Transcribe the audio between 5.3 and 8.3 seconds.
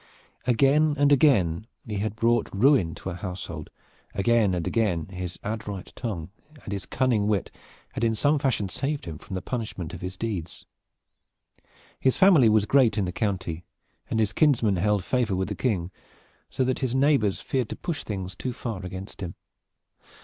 adroit tongue and his cunning wit had in